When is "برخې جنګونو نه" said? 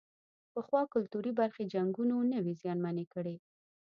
1.39-2.39